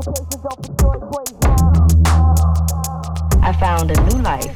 [0.00, 0.02] I
[3.58, 4.54] found a new life.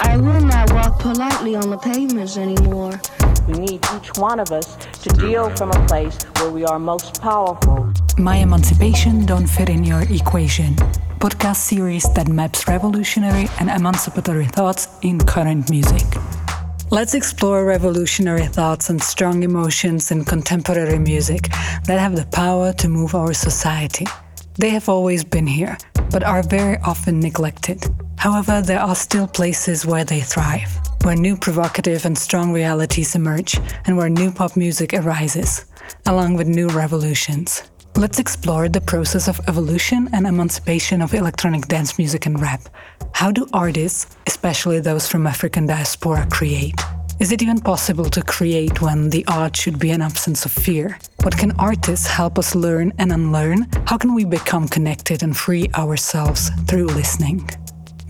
[0.00, 3.00] I will not walk politely on the pavements anymore.
[3.46, 7.22] We need each one of us to deal from a place where we are most
[7.22, 7.92] powerful.
[8.18, 10.74] My Emancipation Don't Fit in Your Equation
[11.20, 16.02] podcast series that maps revolutionary and emancipatory thoughts in current music.
[16.90, 21.50] Let's explore revolutionary thoughts and strong emotions in contemporary music
[21.84, 24.06] that have the power to move our society.
[24.54, 25.76] They have always been here,
[26.10, 27.84] but are very often neglected.
[28.16, 33.60] However, there are still places where they thrive, where new provocative and strong realities emerge,
[33.84, 35.66] and where new pop music arises,
[36.06, 37.64] along with new revolutions.
[37.96, 42.60] Let's explore the process of evolution and emancipation of electronic dance music and rap.
[43.12, 46.80] How do artists, especially those from African diaspora, create?
[47.18, 50.98] Is it even possible to create when the art should be an absence of fear?
[51.24, 53.68] What can artists help us learn and unlearn?
[53.86, 57.50] How can we become connected and free ourselves through listening?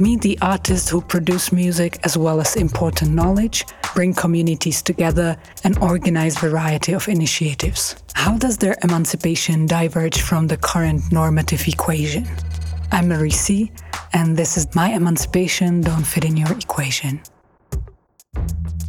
[0.00, 3.64] Meet the artists who produce music as well as important knowledge,
[3.96, 7.96] bring communities together, and organize variety of initiatives.
[8.14, 12.28] How does their emancipation diverge from the current normative equation?
[12.92, 13.72] I'm Mary C,
[14.12, 17.20] and this is My Emancipation Don't Fit in Your Equation.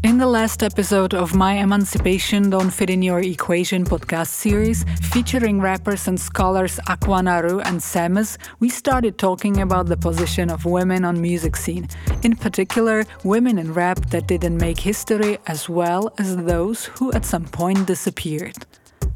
[0.02, 5.60] In the last episode of My Emancipation Don't Fit in Your Equation podcast series, featuring
[5.60, 11.04] rappers and scholars Akua Naru and Sammus, we started talking about the position of women
[11.04, 11.90] on music scene,
[12.24, 17.26] in particular women in rap that didn't make history as well as those who at
[17.26, 18.56] some point disappeared.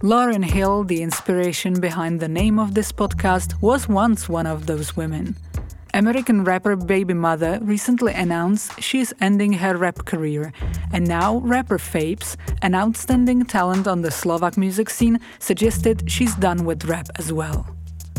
[0.01, 4.97] Lauryn Hill, the inspiration behind the name of this podcast, was once one of those
[4.97, 5.37] women.
[5.95, 10.51] American rapper Bbymutha recently announced she is ending her rap career,
[10.91, 16.65] and now rapper Fejbs, an outstanding talent on the Slovak music scene, suggested she's done
[16.65, 17.67] with rap as well.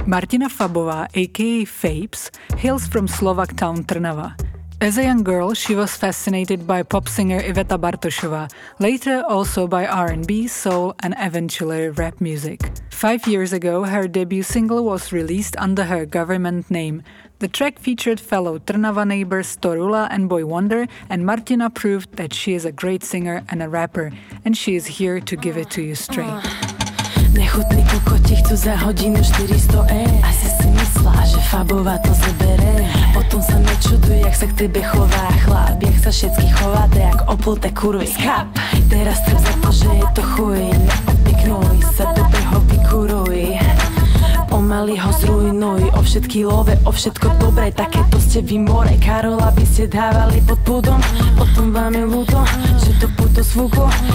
[0.07, 4.39] Martina Fabová, aka Fejbs, hails from Slovak town Trnava.
[4.81, 9.87] As a young girl, she was fascinated by pop singer Iveta Bartošová, later also by
[9.87, 12.61] R&B, soul, and eventually rap music.
[12.91, 17.03] Five years ago, her debut single was released under her government name,
[17.39, 22.55] the track featured fellow Trnava neighbors Torula and Boy Wonder, and Martina proved that she
[22.55, 24.13] is a great singer and a rapper,
[24.45, 26.43] and she is here to give it to you straight.
[27.35, 27.83] Nechutný
[28.55, 30.07] za hodinu 400 e.
[30.23, 32.87] Asi si myslela, že Fabová to zebere.
[33.11, 35.83] Potom sa nečuduj, jak sa k tebe chová chlap.
[35.83, 37.19] Jak sa všetky chováte, jak
[37.75, 38.07] kurvy
[38.87, 40.63] teraz trp za to, že je to chuj.
[41.99, 42.11] Sa,
[44.65, 48.97] Pomaly ho zrujnuj O všetky love, o všetko dobré Takéto ste vy more.
[48.97, 50.97] Karola by ste dávali pod púdom
[51.69, 52.41] vám je ľúto
[52.81, 53.45] Že to puto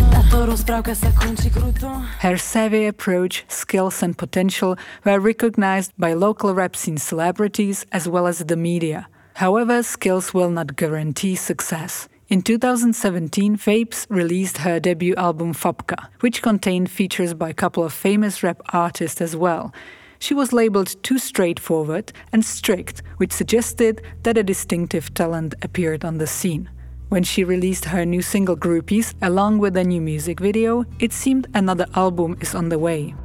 [0.10, 2.02] Táto rozprávka sa končí kruto.
[2.26, 4.74] Her savvy approach, skills and potential
[5.06, 9.06] were recognized by local rap scene celebrities as well as the media.
[9.38, 12.10] However, skills will not guarantee success.
[12.26, 17.94] In 2017, Fejbs released her debut album Fabka, which contained features by a couple of
[17.94, 19.74] famous rap artists as well,
[20.20, 26.18] she was labeled too straightforward and strict, which suggested that a distinctive talent appeared on
[26.18, 26.70] the scene.
[27.10, 31.48] When she released her new single Groupies along with a new music video, it seemed
[31.56, 33.16] another album is on the way.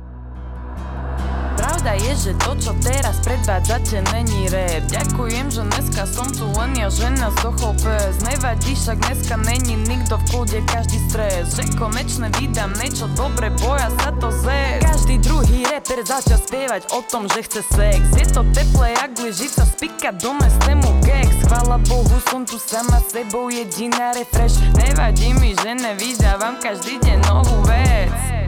[1.84, 4.88] Pravda je, že to, čo teraz predvádzate, není rap.
[4.88, 7.44] Ďakujem, že dneska som tu len ja žena z
[7.84, 11.52] pes Nevadí, však dneska není nikto v kľude, každý stres.
[11.52, 17.04] Že konečne vydám niečo dobre, boja sa to zec Každý druhý rapper začal spievať o
[17.04, 18.00] tom, že chce sex.
[18.16, 22.96] Je to teplé, jak sa spika doma z tému gex Chvala Bohu, som tu sama
[23.12, 24.56] sebou jediná refresh.
[24.72, 28.43] Nevadí mi, že nevydávam každý deň novú vec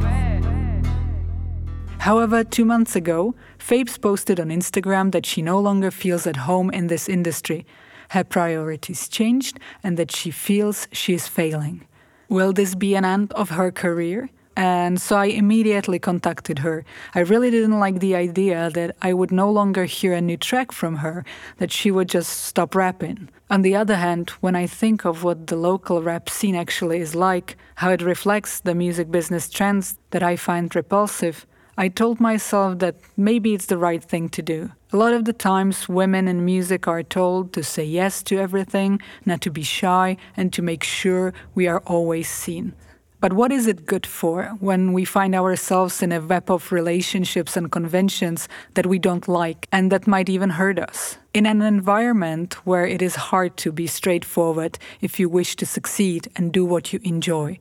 [1.99, 6.71] However, two months ago, Fejbs posted on Instagram that she no longer feels at home
[6.71, 7.67] in this industry.
[8.11, 11.87] Her priorities changed and that she feels she is failing.
[12.28, 14.31] Will this be an end of her career?
[14.57, 16.84] And so I immediately contacted her.
[17.15, 20.72] I really didn't like the idea that I would no longer hear a new track
[20.72, 21.25] from her,
[21.59, 23.28] that she would just stop rapping.
[23.51, 27.15] On the other hand, when I think of what the local rap scene actually is
[27.15, 31.47] like, how it reflects the music business trends that I find repulsive,
[31.78, 34.71] I told myself that maybe it's the right thing to do.
[34.95, 39.03] A lot of the times, women in music are told to say yes to everything,
[39.27, 42.73] not to be shy, and to make sure we are always seen.
[43.21, 47.59] But what is it good for when we find ourselves in a web of relationships
[47.59, 51.19] and conventions that we don't like and that might even hurt us?
[51.34, 56.28] In an environment where it is hard to be straightforward if you wish to succeed
[56.37, 57.59] and do what you enjoy,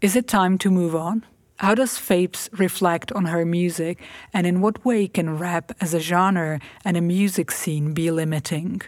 [0.00, 1.24] is it time to move on?
[1.58, 4.02] How does Fejbs reflect on her music,
[4.34, 8.82] and in what way can rap as a genre and a music scene be limiting?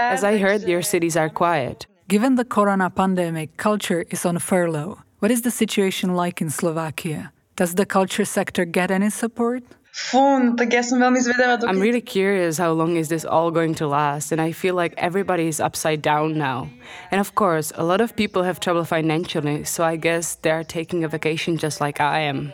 [0.00, 1.86] As I heard, your cities are quiet.
[2.08, 4.98] Given the corona pandemic, culture is on furlough.
[5.20, 7.30] What is the situation like in Slovakia?
[7.54, 9.62] Does the culture sector get any support?
[9.96, 11.56] Fun, tak ja som veľmi zvedavá.
[11.64, 14.92] I'm really curious how long is this all going to last, and I feel like
[15.00, 16.68] everybody is upside down now.
[17.08, 21.00] And of course, a lot of people have trouble financially, so I guess they're taking
[21.00, 22.52] a vacation just like I am.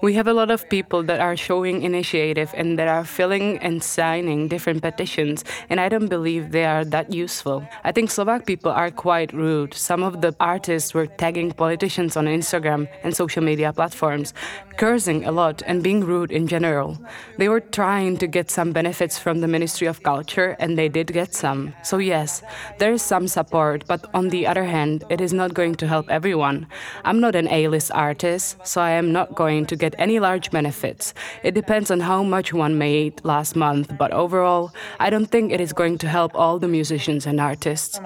[0.00, 3.82] We have a lot of people that are showing initiative and that are filling and
[3.82, 7.66] signing different petitions, and I don't believe they are that useful.
[7.82, 9.74] I think Slovak people are quite rude.
[9.74, 14.34] Some of the artists were tagging politicians on Instagram and social media platforms,
[14.76, 16.96] cursing a lot and being rude in general.
[17.36, 21.12] They were trying to get some benefits from the Ministry of Culture, and they did
[21.12, 21.74] get some.
[21.82, 22.42] So, yes,
[22.78, 26.08] there is some support, but on the other hand, it is not going to help
[26.08, 26.68] everyone.
[27.04, 30.18] I'm not an A list artist, so I am not going to get get any
[30.20, 31.14] large benefits.
[31.42, 34.70] It depends on how much one made last month, but overall,
[35.00, 37.98] I don't think it is going to help all the musicians and artists.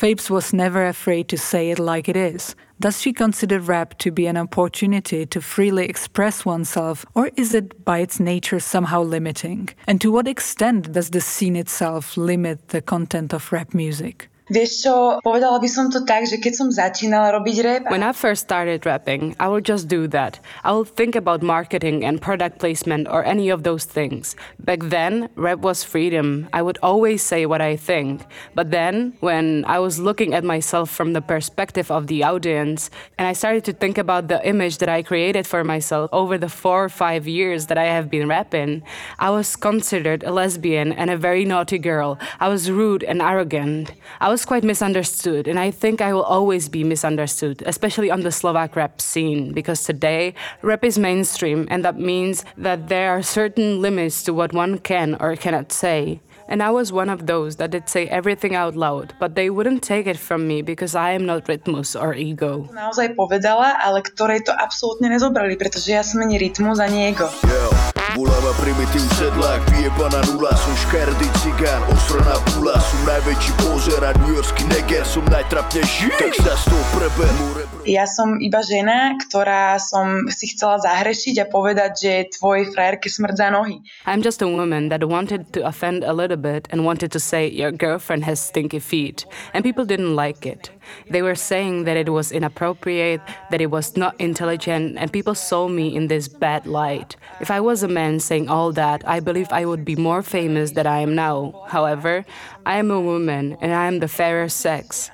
[0.00, 2.54] Fejbs was never afraid to say it like it is.
[2.80, 7.84] Does she consider rap to be an opportunity to freely express oneself, or is it
[7.84, 9.68] by its nature somehow limiting?
[9.86, 14.30] And to what extent does the scene itself limit the content of rap music?
[14.50, 17.82] Vieš čo, povedala by som to tak, že keď som začínala robiť rap...
[17.86, 20.42] When I first started rapping, I would just do that.
[20.66, 24.34] I would think about marketing and product placement or any of those things.
[24.58, 26.50] Back then, rap was freedom.
[26.50, 28.26] I would always say what I think.
[28.58, 32.90] But then, when I was looking at myself from the perspective of the audience,
[33.22, 36.50] and I started to think about the image that I created for myself over the
[36.50, 38.82] four or five years that I have been rapping,
[39.22, 42.18] I was considered a lesbian and a very naughty girl.
[42.42, 43.94] I was rude and arrogant.
[44.18, 48.22] I was was quite misunderstood, and I think I will always be misunderstood, especially on
[48.22, 50.32] the Slovak rap scene, because today
[50.62, 55.14] rap is mainstream, and that means that there are certain limits to what one can
[55.20, 56.24] or cannot say.
[56.48, 59.82] And I was one of those that did say everything out loud, but they wouldn't
[59.82, 62.64] take it from me because I am not Rytmus or ego.
[62.72, 67.28] Naozaj povedala, ale ktorej to absolútne nezobrali, pretože ja som ani Rytmus, ani ego.
[67.44, 67.99] Yeah.
[68.16, 74.66] Voláva primitív sedlák, vyjebaná nula Som škardý cigán, osraná pula Som najväčší pozer New Yorkský
[74.66, 80.52] neger Som najtrapnejší, tak sa s tou preberú ja som iba žena, ktorá som si
[80.52, 83.08] chcela zahrešiť a povedať, že frajerke
[83.50, 83.80] nohy.
[84.06, 87.48] I'm just a woman that wanted to offend a little bit and wanted to say
[87.48, 89.24] your girlfriend has stinky feet.
[89.54, 90.70] And people didn't like it.
[91.08, 95.68] They were saying that it was inappropriate, that it was not intelligent, and people saw
[95.68, 97.16] me in this bad light.
[97.40, 100.72] If I was a man saying all that, I believe I would be more famous
[100.72, 101.64] than I am now.
[101.68, 102.24] However,
[102.66, 105.10] I am a woman and I am the fairer sex.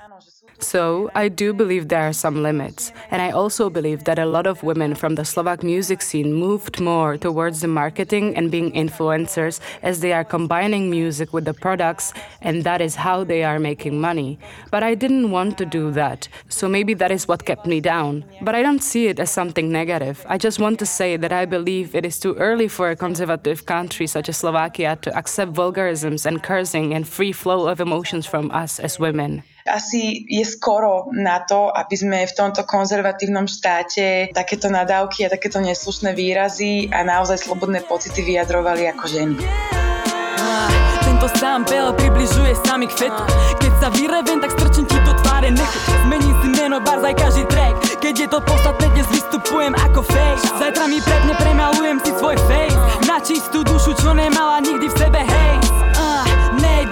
[0.59, 4.47] So, I do believe there are some limits, and I also believe that a lot
[4.47, 9.59] of women from the Slovak music scene moved more towards the marketing and being influencers
[9.83, 12.11] as they are combining music with the products,
[12.41, 14.39] and that is how they are making money.
[14.71, 18.25] But I didn't want to do that, so maybe that is what kept me down.
[18.41, 20.25] But I don't see it as something negative.
[20.27, 23.67] I just want to say that I believe it is too early for a conservative
[23.67, 28.49] country such as Slovakia to accept vulgarisms and cursing and free flow of emotions from
[28.49, 29.43] us as women.
[29.67, 35.59] Asi je skoro na to, aby sme v tomto konzervatívnom štáte takéto nadávky a takéto
[35.59, 39.35] neslušné výrazy a naozaj slobodné pocity vyjadrovali ako ženy.
[41.03, 43.23] Tento sám pel približuje sa mi k fetu.
[43.57, 45.77] Keď sa vyrevem, tak strčím ti to tváre nechu.
[46.05, 47.73] Zmením si meno, bar za každý track.
[47.97, 50.45] Keď je to podstatné, dnes vystupujem ako face.
[50.61, 52.77] Zajtra mi prepne, premalujem si svoj face.
[53.09, 55.53] Na čistú dušu, čo nemala nikdy v sebe, hej
[55.97, 56.23] uh,
[56.61, 56.85] Ne,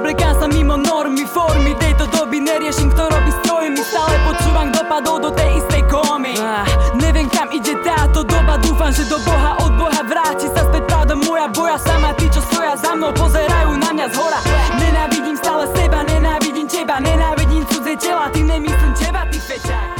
[0.00, 4.82] dík, oblekám sa mimo normy, formy Tejto doby neriešim, kto robí strojmi Stále počúvam, kto
[4.88, 6.64] padol do tej istej komy ah,
[6.96, 11.14] Neviem, kam ide táto doba Dúfam, že do Boha od Boha vráti sa späť pravda
[11.16, 14.40] moja boja Sama tí, čo stoja za mnou, pozerajú na mňa z hora
[14.80, 19.99] Nenávidím stále seba, nenávidím teba Nenávidím cudzie tela, ty nemyslím teba, ty fečák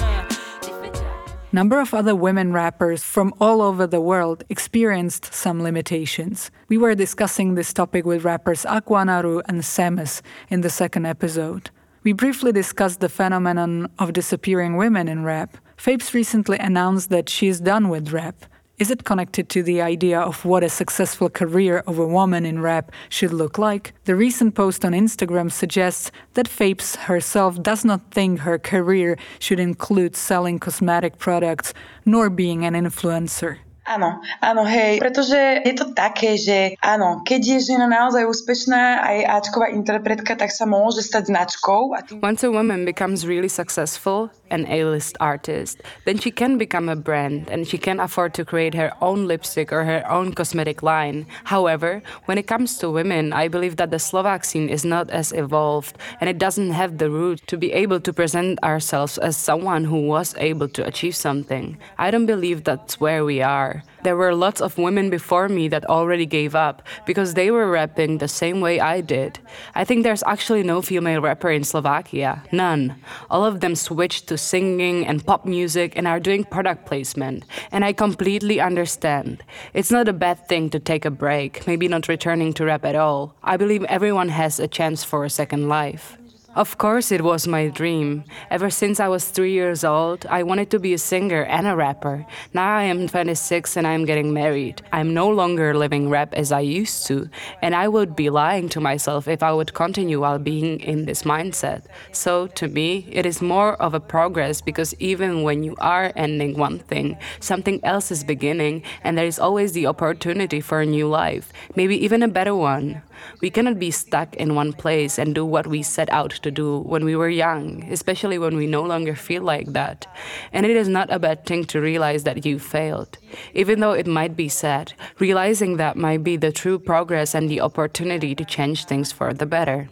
[1.53, 6.49] Number of other women rappers from all over the world experienced some limitations.
[6.69, 11.71] We were discussing this topic with rappers Akua Naru and Sammus in the second episode.
[12.05, 15.57] We briefly discussed the phenomenon of disappearing women in rap.
[15.77, 18.45] Fejbs recently announced that she's done with rap.
[18.81, 22.63] Is it connected to the idea of what a successful career of a woman in
[22.63, 23.93] rap should look like?
[24.07, 29.61] The recent post on Instagram suggests that Fejbs herself does not think her career should
[29.61, 31.75] include selling cosmetic products
[32.07, 33.59] nor being an influencer.
[33.85, 39.17] Áno, áno, hej, pretože je to také, že áno, keď je žena naozaj úspešná aj
[39.41, 41.93] Ačková interpretka, tak sa môže stať značkou.
[41.93, 42.23] A tým...
[42.23, 47.49] Once a woman becomes really successful, an A-list artist, then she can become a brand
[47.51, 51.27] and she can afford to create her own lipstick or her own cosmetic line.
[51.45, 55.33] However, when it comes to women, I believe that the Slovak scene is not as
[55.33, 59.85] evolved and it doesn't have the root to be able to present ourselves as someone
[59.85, 61.79] who was able to achieve something.
[61.99, 63.83] I don't believe that's where we are.
[64.03, 68.19] There were lots of women before me that already gave up because they were rapping
[68.19, 69.39] the same way I did.
[69.75, 72.43] I think there's actually no female rapper in Slovakia.
[72.53, 72.97] None.
[73.31, 77.45] All of them switched to singing and pop music and are doing product placement.
[77.73, 79.43] And I completely understand.
[79.75, 82.97] It's not a bad thing to take a break, maybe not returning to rap at
[82.97, 83.35] all.
[83.43, 86.20] I believe everyone has a chance for a second life.
[86.57, 88.25] Of course, it was my dream.
[88.51, 91.77] Ever since I was three years old, I wanted to be a singer and a
[91.77, 92.27] rapper.
[92.53, 94.83] Now I am 26 and I'm getting married.
[94.93, 97.31] I'm no longer living rap as I used to,
[97.63, 101.23] and I would be lying to myself if I would continue while being in this
[101.23, 101.85] mindset.
[102.11, 106.59] So, to me, it is more of a progress because even when you are ending
[106.59, 111.07] one thing, something else is beginning, and there is always the opportunity for a new
[111.07, 113.03] life, maybe even a better one.
[113.41, 116.81] We cannot be stuck in one place and do what we set out to do
[116.81, 120.07] when we were young, especially when we no longer feel like that.
[120.53, 123.19] And it is not a bad thing to realize that you failed.
[123.55, 127.61] Even though it might be sad, realizing that might be the true progress and the
[127.61, 129.89] opportunity to change things for the better.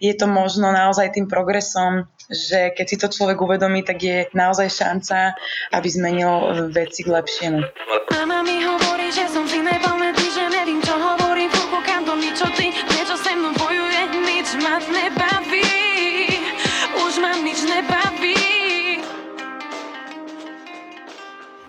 [0.00, 4.68] Je to možno naozaj tým progresom, že keď si to človek uvedomí, tak je naozaj
[4.70, 5.34] šanca,
[5.74, 7.60] aby zmenil veci k lepšiemu.
[8.12, 12.46] Mama mi hovorí, že som si nepamätý, že nevím, čo hovorím, fúku, kam to niečo
[12.54, 15.66] ty, niečo se mnou bojuje, nič ma nebaví,
[17.02, 18.38] už ma nič nebaví.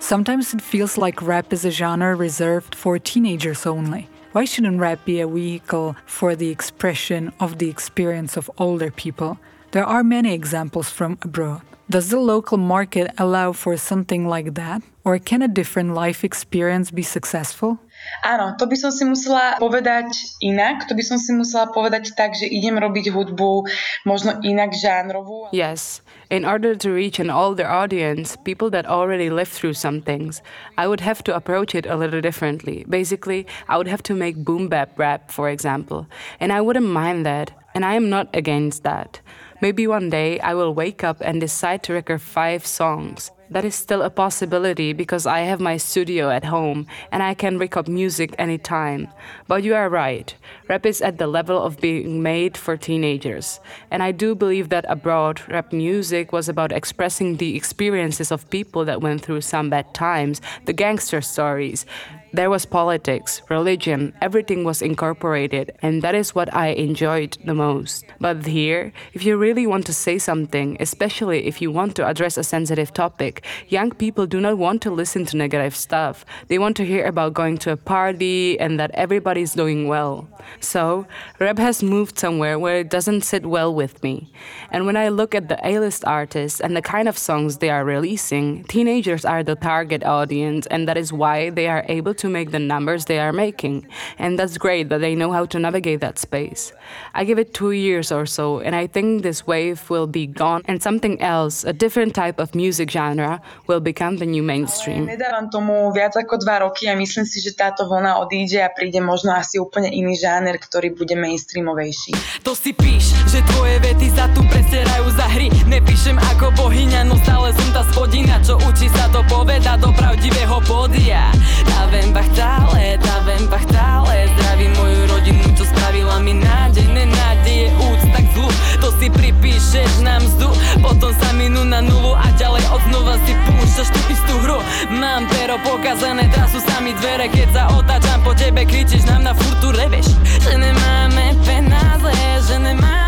[0.04, 4.12] Sometimes it feels like rap is a genre reserved for teenagers only.
[4.34, 9.40] Why shouldn't rap be a vehicle for the expression of the experience of older people?
[9.74, 11.66] There are many examples from abroad.
[11.90, 14.84] Does the local market allow for something like that?
[15.04, 17.82] Or can a different life experience be successful?
[18.22, 20.14] Áno, to by som si musela povedať
[20.46, 20.86] inak.
[20.86, 23.66] To by som si musela povedať tak, že idem robiť hudbu
[24.06, 25.50] možno inak žánrovú.
[25.50, 26.06] Yes.
[26.30, 30.46] In order to reach an older audience, people that already lived through some things,
[30.78, 32.86] I would have to approach it a little differently.
[32.86, 36.06] Basically, I would have to make boom bap rap, for example.
[36.38, 37.58] And I wouldn't mind that.
[37.74, 39.18] And I am not against that.
[39.62, 43.76] Maybe one day I will wake up and decide to record five songs that is
[43.76, 48.34] still a possibility because I have my studio at home and I can record music
[48.40, 49.08] anytime.
[49.48, 50.34] But you are right,
[50.68, 53.60] rap is at the level of being made for teenagers.
[53.92, 58.86] And I do believe that abroad, rap music was about expressing the experiences of people
[58.86, 61.86] that went through some bad times, the gangster stories,
[62.34, 68.06] there was politics, religion, everything was incorporated, and that is what I enjoyed the most.
[68.20, 72.36] But here, if you really want to say something, especially if you want to address
[72.36, 76.26] a sensitive topic, young people do not want to listen to negative stuff.
[76.48, 80.28] They want to hear about going to a party and that everybody's doing well.
[80.60, 81.06] So,
[81.40, 84.34] rap has moved somewhere where it doesn't sit well with me.
[84.72, 87.70] And when I look at the A list artists and the kind of songs they
[87.70, 92.23] are releasing, teenagers are the target audience, and that is why they are able to
[92.24, 93.84] to make the numbers they are making.
[94.16, 96.72] And that's great that they know how to navigate that space.
[97.12, 100.64] I give it two years or so, and I think this wave will be gone
[100.72, 105.04] and something else, a different type of music genre, will become the new mainstream.
[105.12, 109.04] Nedávam tomu viac ako dva roky a myslím si, že táto vlna odíde a príde
[109.04, 112.16] možno asi úplne iný žáner, ktorý bude mainstreamovejší.
[112.48, 115.52] To si píš, že tvoje vety sa tu presierajú za hry.
[115.68, 120.62] Nepíšem ako bohyňa, no stále som tá spodina, čo učí sa to poveda do pravdivého
[120.64, 121.34] podia.
[121.68, 126.86] Dávem bachtále, dávem bachtále Zdravím moju rodinu, čo spravila mi nádej.
[126.86, 130.50] Nenádeje, úcta k zlu To si pripíšeš na mzdu.
[130.80, 134.60] Potom sa minú na nulu a ďalej od znova si púšťaš tú istú hru.
[134.94, 137.28] Mám pero pokazané, trasu sa mi dvere.
[137.34, 140.08] Keď sa otáčam po tebe, kričíš nám na furtu reveš.
[140.46, 142.14] Že nemáme penáze,
[142.46, 143.04] že nemáme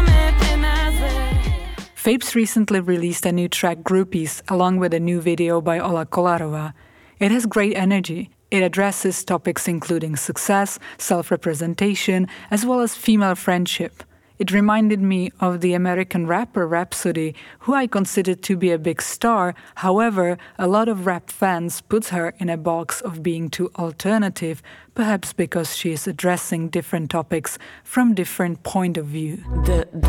[2.06, 6.78] Fapes recently released a new track Groupies along with a new video by Ola Kolarova.
[7.18, 8.35] It has great energy.
[8.52, 14.04] It addresses topics including success, self representation, as well as female friendship.
[14.38, 19.02] It reminded me of the American rapper Rapsody, who I considered to be a big
[19.02, 19.56] star.
[19.76, 24.62] However, a lot of rap fans put her in a box of being too alternative,
[24.96, 29.44] perhaps because she is addressing different topics from different point of view.
[29.68, 30.08] D, d,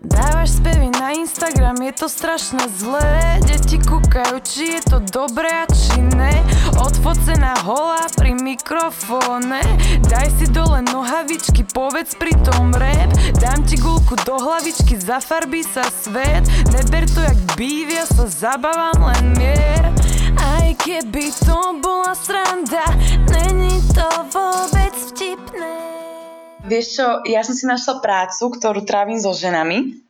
[0.00, 3.42] dávaš spevy na Instagram, je to strašne zlé.
[3.42, 6.38] Deti kúkajú, či je to dobré a či ne.
[6.78, 9.60] Odfocená holá pri mikrofóne
[10.08, 13.10] Daj si dole nohavičky, povedz pri tom rap.
[13.42, 16.46] Dám ti gulku do hlavičky, zafarbí sa svet.
[16.70, 19.91] Neber to jak býv, ja sa zabávam len mier
[20.72, 22.96] Aj keby to bola sranda,
[23.28, 25.76] není to vôbec vtipné.
[26.64, 30.00] Vieš čo, ja som si našla prácu, ktorú trávim so ženami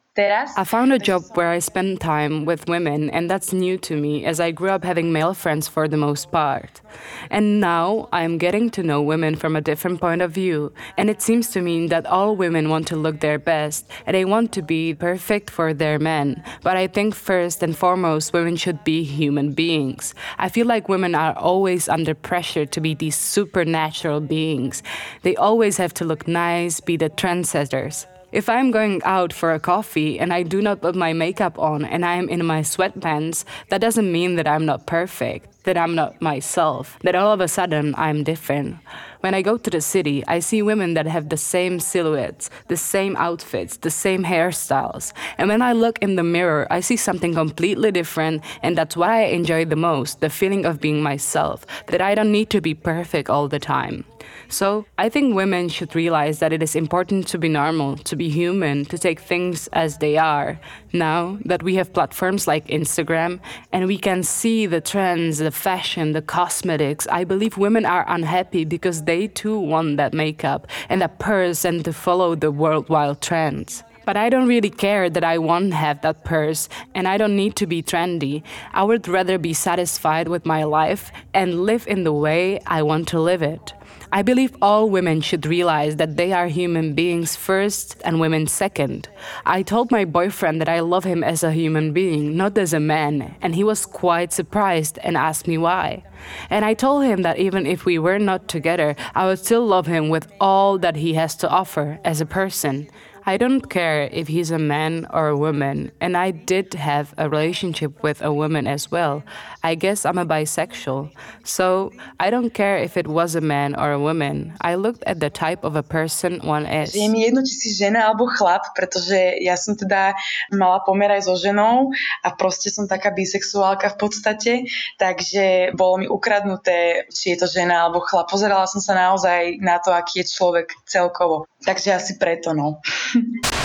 [0.59, 4.27] I found a job where I spend time with women, and that's new to me
[4.27, 6.83] as I grew up having male friends for the most part.
[7.31, 11.09] And now I am getting to know women from a different point of view, and
[11.09, 14.53] it seems to me that all women want to look their best and they want
[14.53, 16.45] to be perfect for their men.
[16.63, 20.15] But I think first and foremost, women should be human beings.
[20.37, 24.83] I feel like women are always under pressure to be these supernatural beings.
[25.23, 28.05] They always have to look nice, be the trendsetters.
[28.33, 31.85] If I'm going out for a coffee and I do not put my makeup on
[31.85, 35.95] and I am in my sweatpants, that doesn't mean that I'm not perfect, that I'm
[35.95, 38.79] not myself, that all of a sudden I'm different.
[39.21, 42.77] When I go to the city, I see women that have the same silhouettes, the
[42.77, 45.13] same outfits, the same hairstyles.
[45.39, 49.11] And when I look in the mirror, I see something completely different, and that's what
[49.11, 52.75] I enjoy the most the feeling of being myself, that I don't need to be
[52.75, 54.05] perfect all the time.
[54.49, 58.29] So I think women should realize that it is important to be normal, to be
[58.29, 60.61] human, to take things as they are.
[60.93, 63.41] Now that we have platforms like Instagram
[63.73, 68.65] and we can see the trends, the fashion, the cosmetics, I believe women are unhappy
[68.65, 73.83] because they too want that makeup and that purse and to follow the worldwide trends.
[74.05, 77.55] But I don't really care that I won't have that purse and I don't need
[77.57, 78.43] to be trendy.
[78.73, 83.09] I would rather be satisfied with my life and live in the way I want
[83.09, 83.75] to live it.
[84.15, 89.09] I believe all women should realize that they are human beings first and women second.
[89.47, 92.79] I told my boyfriend that I love him as a human being, not as a
[92.79, 96.05] man, and he was quite surprised and asked me why.
[96.51, 99.87] And I told him that even if we were not together, I would still love
[99.87, 102.91] him with all that he has to offer as a person.
[103.25, 107.29] I don't care if he's a man or a woman, and I did have a
[107.29, 109.23] relationship with a woman as well.
[109.63, 113.93] I guess I'm a bisexual, so I don't care if it was a man or
[113.93, 114.55] a woman.
[114.61, 116.95] I looked at the type of a person one is.
[116.99, 120.19] Je mi jedno, či si žena alebo chlap, pretože ja som teda
[120.51, 121.95] mala pomer aj so ženou
[122.27, 124.53] a proste som taká bisexuálka v podstate,
[124.99, 128.27] takže bolo mi ukradnuté, či je to žena alebo chlap.
[128.27, 131.47] Pozerala som sa naozaj na to, aký je človek celkovo.
[131.63, 132.83] Takže asi preto, no.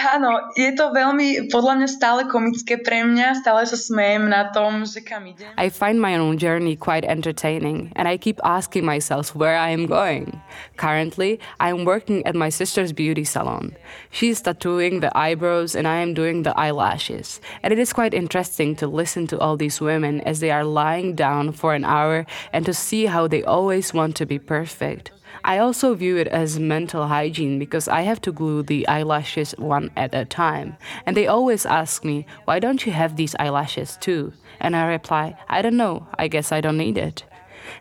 [0.00, 4.86] Áno, je to veľmi, podľa mňa stále komické pre mňa, stále sa smejem na tom,
[4.86, 5.52] že kam idem.
[5.60, 9.86] I find my own journey quite entertaining and I keep asking myself where I am
[9.86, 10.40] going.
[10.80, 13.76] Currently, I am working at my sister's beauty salon.
[14.10, 17.40] She is tattooing the eyebrows and I am doing the eyelashes.
[17.62, 21.14] And it is quite interesting to listen to all these women as they are lying
[21.14, 25.12] down for an hour and to see how they always want to be perfect.
[25.44, 29.90] I also view it as mental hygiene because I have to glue the eyelashes one
[29.96, 30.76] at a time.
[31.06, 34.32] And they always ask me, why don't you have these eyelashes too?
[34.60, 37.24] And I reply, I don't know, I guess I don't need it.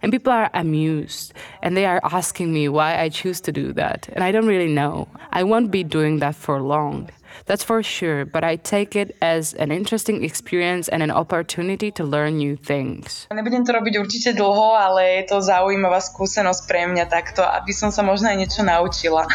[0.01, 4.09] And people are amused and they are asking me why I choose to do that.
[4.13, 5.07] And I don't really know.
[5.31, 7.09] I won't be doing that for long.
[7.49, 12.05] That's for sure, but I take it as an interesting experience and an opportunity to
[12.05, 13.25] learn new things.
[13.33, 17.89] Nebudem to robiť určite dlho, ale je to zaujímavá skúsenosť pre mňa takto, aby som
[17.89, 19.25] sa možno aj niečo naučila.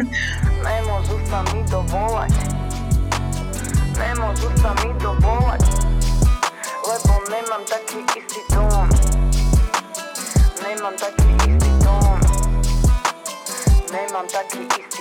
[0.64, 2.32] Nemôžu sa mi dovolať.
[3.92, 5.62] Nemôžu sa mi dovolať.
[6.80, 8.88] Lebo nemám taký istý dom.
[10.64, 12.16] Nemám taký istý dom.
[13.92, 14.99] Nemám taký istý dom.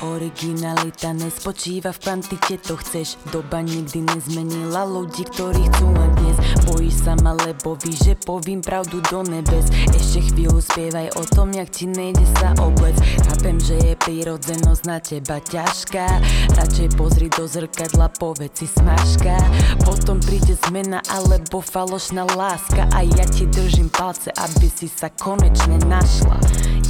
[0.00, 3.18] Originalita nespočíva v kvantite, to chceš.
[3.34, 6.38] Doba nikdy nezmenila ľudí, ktorí chcú len dnes.
[6.70, 9.66] Bojíš sa ma, lebo víš, že povím pravdu do nebes.
[9.90, 12.94] Ešte chvíľu spievaj o tom, jak ti nejde sa oblec
[13.26, 16.06] Chápem, že je prírodzenosť na teba ťažká.
[16.54, 19.34] Radšej pozri do zrkadla, povedz si smažka.
[19.82, 22.86] Potom príde zmena alebo falošná láska.
[22.92, 26.38] A ja ti držím palce, aby si sa konečne našla.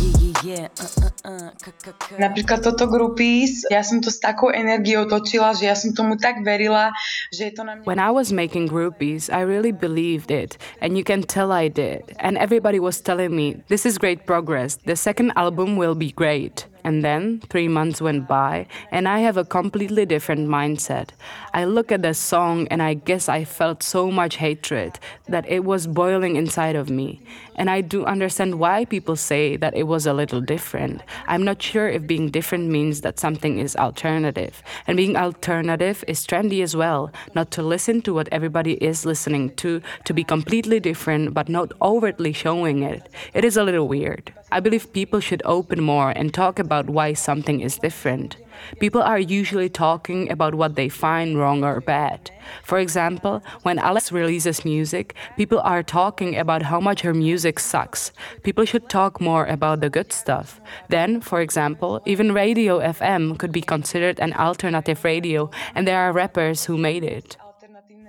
[0.00, 0.68] Yeah, yeah, yeah.
[0.79, 5.76] Uh, uh, uh, Napríklad toto groupies, ja som to s takou energiou točila, že ja
[5.76, 6.94] som tomu tak verila,
[7.35, 7.85] že je to na mňa...
[7.85, 12.16] When I was making groupies, I really believed it, and you can tell I did.
[12.22, 16.69] And everybody was telling me, this is great progress, the second album will be great.
[16.84, 21.10] And then three months went by, and I have a completely different mindset.
[21.52, 25.64] I look at the song, and I guess I felt so much hatred that it
[25.64, 27.20] was boiling inside of me.
[27.56, 31.02] And I do understand why people say that it was a little different.
[31.26, 34.62] I'm not sure if being different means that something is alternative.
[34.86, 39.54] And being alternative is trendy as well, not to listen to what everybody is listening
[39.56, 43.08] to, to be completely different but not overtly showing it.
[43.34, 44.32] It is a little weird.
[44.52, 48.37] I believe people should open more and talk about why something is different.
[48.78, 52.30] People are usually talking about what they find wrong or bad.
[52.62, 58.12] For example, when Alice releases music, people are talking about how much her music sucks.
[58.42, 60.61] People should talk more about the good stuff.
[60.88, 66.12] Then, for example, even Radio FM could be considered an alternative radio, and there are
[66.12, 67.37] rappers who made it.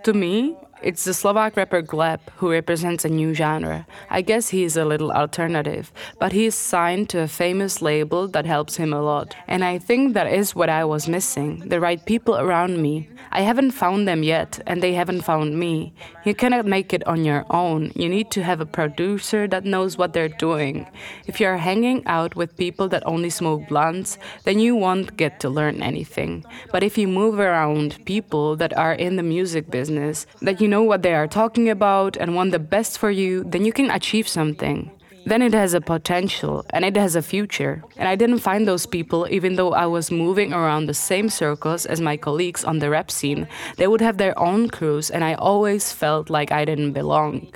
[0.03, 3.85] To me, it's the Slovak rapper Gleb who represents a new genre.
[4.09, 8.27] I guess he is a little alternative, but he is signed to a famous label
[8.29, 9.35] that helps him a lot.
[9.47, 13.09] And I think that is what I was missing the right people around me.
[13.31, 15.93] I haven't found them yet, and they haven't found me.
[16.25, 17.91] You cannot make it on your own.
[17.95, 20.87] You need to have a producer that knows what they're doing.
[21.27, 25.49] If you're hanging out with people that only smoke blunts, then you won't get to
[25.49, 26.43] learn anything.
[26.71, 30.81] But if you move around people that are in the music business, that you know
[30.81, 34.27] what they are talking about and want the best for you, then you can achieve
[34.27, 34.89] something.
[35.25, 37.83] Then it has a potential and it has a future.
[37.97, 41.85] And I didn't find those people, even though I was moving around the same circles
[41.85, 43.47] as my colleagues on the rap scene.
[43.77, 47.53] They would have their own crews, and I always felt like I didn't belong.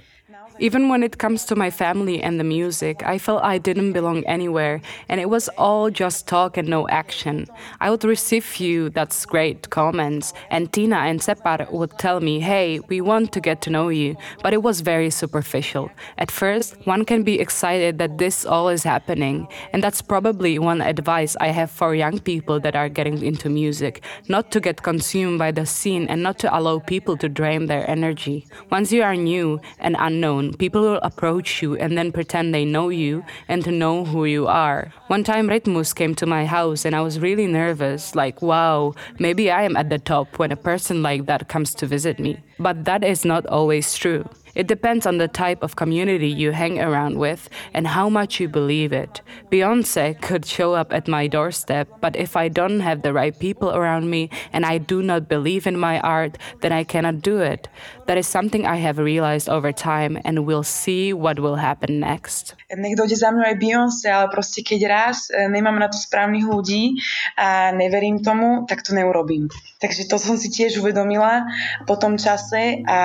[0.58, 4.24] Even when it comes to my family and the music, I felt I didn't belong
[4.24, 7.48] anywhere, and it was all just talk and no action.
[7.82, 12.80] I would receive few that's great comments, and Tina and Separ would tell me, hey,
[12.88, 15.92] we want to get to know you, but it was very superficial.
[16.18, 20.80] At first, one can be excited that this all is happening, and that's probably one
[20.80, 25.38] advice I have for young people that are getting into music not to get consumed
[25.38, 28.48] by the scene and not to allow people to drain their energy.
[28.72, 32.90] Once you are new and unknown, people will approach you and then pretend they know
[32.90, 34.94] you and to know who you are.
[35.08, 39.52] One time, Rytmus came to my house and I was really nervous like, wow, maybe
[39.52, 42.40] I am at the top when a person like that comes to visit me.
[42.60, 44.26] But that is not always true.
[44.56, 48.48] It depends on the type of community you hang around with and how much you
[48.48, 49.22] believe it.
[49.52, 53.70] Beyonce could show up at my doorstep, but if I don't have the right people
[53.76, 57.68] around me and I do not believe in my art, then I cannot do it.
[58.08, 62.56] That is something I have realized over time and we'll see what will happen next.
[62.72, 66.98] Nech dojde za mňou aj Beyoncé, ale proste keď raz nemám na to správnych ľudí
[67.38, 69.52] a neverím tomu, tak to neurobím.
[69.82, 71.46] Takže to som si tiež uvedomila
[71.86, 73.00] po tom čase a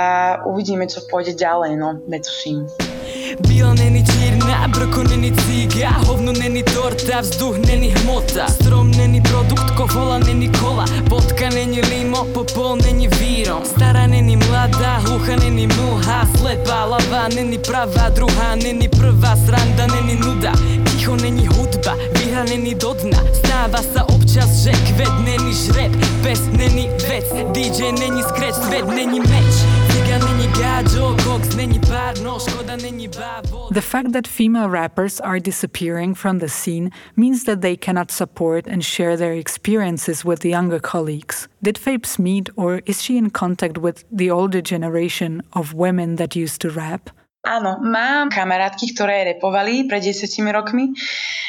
[0.49, 2.67] uvidíme, čo pôjde ďalej, no, medzi vším.
[3.39, 9.71] Біла нені чірня, брико нені ціга, говно нені торта, вздух нені гмота, стром нені продукт,
[9.77, 16.27] ковола нені кола, водка нені лимо, попол нені віром, стара нені млада, глуха нені муха,
[16.39, 22.75] слепа лава нені права, друга нені прва, сранда нені нуда, тихо нені худба, віра нені
[22.75, 25.93] до дна, става са обчас жек, вед нені жреб,
[26.25, 29.80] без нені вец, діджей нені скреч, свет нені меч.
[33.73, 38.67] The fact that female rappers are disappearing from the scene means that they cannot support
[38.67, 41.49] and share their experiences with the younger colleagues.
[41.63, 46.35] Did Fejbs meet, or is she in contact with the older generation of women that
[46.35, 47.11] used to rap?
[47.41, 50.93] Áno, mám kamarátky, ktoré repovali pred 10 rokmi.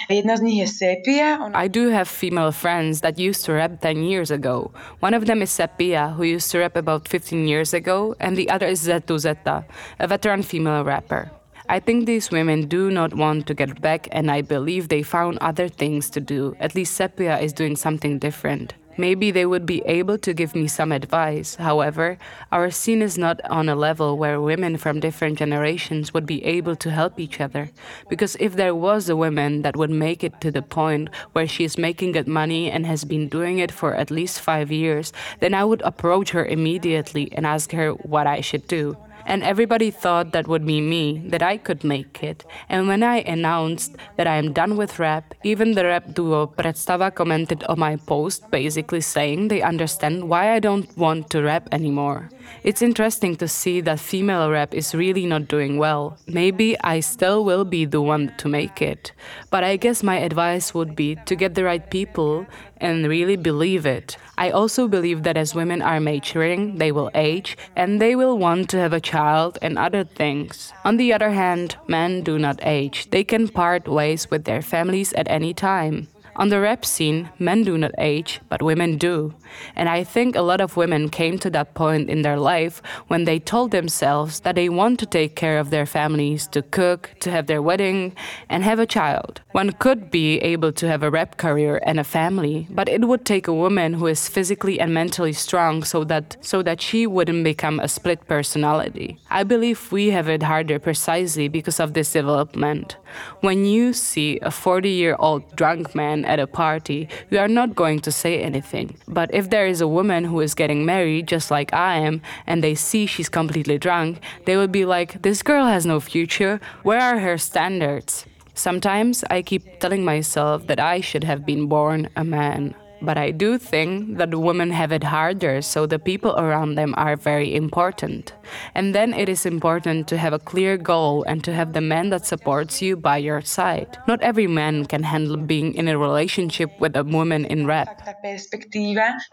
[0.08, 1.52] Jedna z nich je Sepia.
[1.52, 4.72] I do have female friends that used to rap 10 years ago.
[5.04, 8.48] One of them is Sepia, who used to rap about 15 years ago, and the
[8.48, 9.68] other is Zetu Zeta,
[10.00, 11.28] a veteran female rapper.
[11.68, 15.44] I think these women do not want to get back, and I believe they found
[15.44, 16.56] other things to do.
[16.64, 18.80] At least Sepia is doing something different.
[18.98, 21.56] Maybe they would be able to give me some advice.
[21.56, 22.18] However,
[22.52, 26.76] our scene is not on a level where women from different generations would be able
[26.78, 27.72] to help each other.
[28.10, 31.64] Because if there was a woman that would make it to the point where she
[31.64, 35.54] is making good money and has been doing it for at least five years, then
[35.54, 38.98] I would approach her immediately and ask her what I should do.
[39.32, 42.44] And everybody thought that would be me, that I could make it.
[42.68, 47.16] And when I announced that I am done with rap, even the rap duo Predstava
[47.16, 52.30] commented on my post, basically saying they understand why I don't want to rap anymore.
[52.64, 56.18] It's interesting to see that female rap is really not doing well.
[56.28, 59.14] Maybe I still will be the one to make it.
[59.50, 62.46] But I guess my advice would be to get the right people
[62.82, 64.18] and really believe it.
[64.38, 68.70] I also believe that as women are maturing, they will age and they will want
[68.72, 70.74] to have a child and other things.
[70.84, 73.10] On the other hand, men do not age.
[73.12, 76.08] They can part ways with their families at any time.
[76.38, 79.34] On the rap scene, men do not age, but women do.
[79.76, 83.26] And I think a lot of women came to that point in their life when
[83.26, 87.32] they told themselves that they want to take care of their families, to cook, to
[87.32, 88.16] have their wedding,
[88.50, 89.42] and have a child.
[89.52, 93.26] One could be able to have a rap career and a family, but it would
[93.26, 97.44] take a woman who is physically and mentally strong so that so that she wouldn't
[97.44, 99.18] become a split personality.
[99.30, 102.96] I believe we have it harder precisely because of this development.
[103.42, 108.12] When you see a 40-year-old drunk man at a party, you are not going to
[108.12, 108.96] say anything.
[109.06, 112.64] But if there is a woman who is getting married just like I am and
[112.64, 116.62] they see she's completely drunk, they will be like, "This girl has no future.
[116.84, 118.26] Where are her standards?"
[118.62, 122.76] Sometimes I keep telling myself that I should have been born a man.
[123.02, 127.16] But I do think that women have it harder, so the people around them are
[127.16, 128.34] very important.
[128.76, 132.10] And then it is important to have a clear goal and to have the man
[132.12, 133.98] that supports you by your side.
[134.08, 138.02] Not every man can handle being in a relationship with a woman in rap.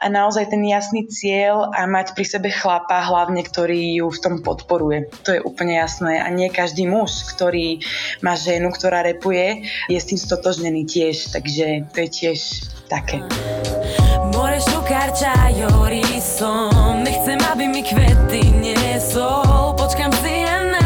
[0.01, 1.05] A naozaj ten jasný
[1.77, 5.13] a pri chlapa, hlavne v tom podporuje.
[5.29, 6.21] To je úplne jasné.
[6.25, 7.37] A každý muž,
[8.23, 9.69] má ženu, repuje.
[11.33, 12.35] Takže to je
[12.89, 13.21] také.
[14.39, 14.55] More
[17.51, 17.83] aby mi
[20.71, 20.79] na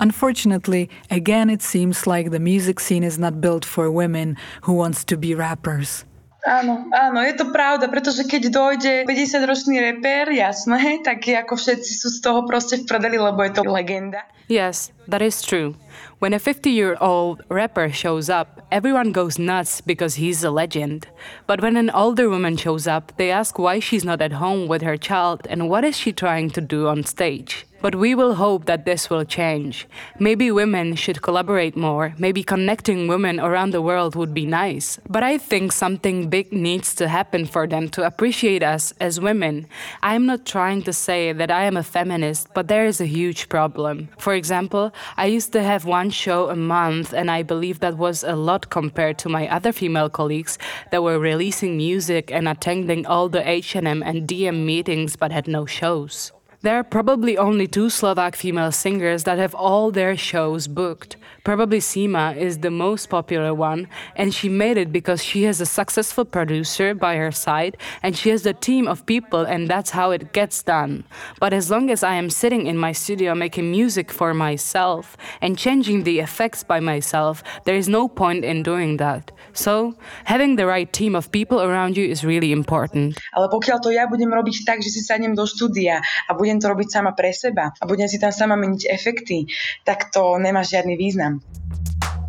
[0.00, 5.04] Unfortunately, again it seems like the music scene is not built for women who wants
[5.04, 6.04] to be rappers.
[6.40, 12.08] Áno, áno, je to pravda, pretože keď dojde 50-ročný reper, jasné, tak ako všetci sú
[12.08, 14.24] z toho proste v prdeli, lebo je to legenda.
[14.50, 15.76] Yes, that is true.
[16.18, 21.06] When a 50 year old rapper shows up, everyone goes nuts because he's a legend.
[21.46, 24.82] But when an older woman shows up, they ask why she's not at home with
[24.82, 27.64] her child and what is she trying to do on stage.
[27.82, 29.88] But we will hope that this will change.
[30.18, 32.14] Maybe women should collaborate more.
[32.18, 34.98] Maybe connecting women around the world would be nice.
[35.08, 39.66] But I think something big needs to happen for them to appreciate us as women.
[40.02, 43.06] I am not trying to say that I am a feminist, but there is a
[43.06, 44.08] huge problem.
[44.18, 48.22] For example, I used to have one show a month, and I believe that was
[48.22, 50.58] a lot compared to my other female colleagues
[50.90, 55.64] that were releasing music and attending all the H&M and DM meetings but had no
[55.64, 56.32] shows.
[56.62, 61.16] There are probably only two Slovak female singers that have all their shows booked.
[61.42, 65.66] Probably Sima is the most popular one, and she made it because she has a
[65.66, 70.10] successful producer by her side and she has a team of people, and that's how
[70.10, 71.04] it gets done.
[71.38, 75.56] But as long as I am sitting in my studio making music for myself and
[75.56, 79.32] changing the effects by myself, there is no point in doing that.
[79.52, 83.18] So, having the right team of people around you is really important.
[83.34, 86.70] Ale pokiaľ to ja budem robiť tak, že si sadnem do štúdia a budem to
[86.70, 89.46] robiť sama pre seba a budem si tam sama meniť efekty,
[89.86, 91.29] tak to nemá žiadny význam.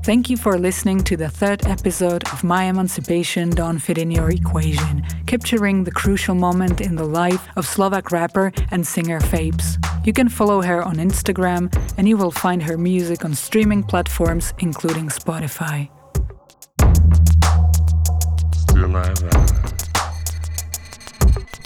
[0.04, 4.32] Thank you for listening to the third episode of My Emancipation Don't Fit in Your
[4.32, 9.78] Equation, capturing the crucial moment in the life of Slovak rapper and singer Fejbs.
[10.04, 14.54] You can follow her on Instagram and you will find her music on streaming platforms
[14.58, 15.90] including Spotify.
[18.56, 19.14] Still I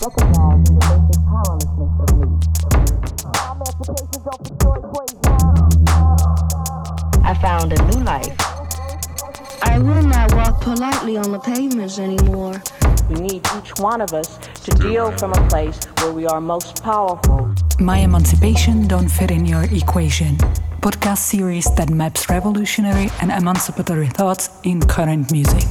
[0.03, 0.63] Recognize eh?
[0.65, 2.09] the basic powerlessness of
[4.81, 4.84] me.
[7.25, 8.35] I found a new life.
[9.63, 12.61] I will not walk politely on the pavements anymore.
[13.09, 16.83] We need each one of us to deal from a place where we are most
[16.83, 17.51] powerful.
[17.79, 20.37] My emancipation don't fit in your equation.
[20.81, 25.65] Podcast series that maps revolutionary and emancipatory thoughts in current music.